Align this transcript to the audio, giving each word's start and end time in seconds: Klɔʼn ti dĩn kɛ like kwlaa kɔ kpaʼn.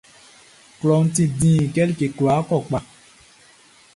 Klɔʼn 0.79 1.05
ti 1.15 1.23
dĩn 1.39 1.63
kɛ 1.73 1.81
like 1.89 2.07
kwlaa 2.17 2.41
kɔ 2.47 2.57
kpaʼn. 2.67 2.85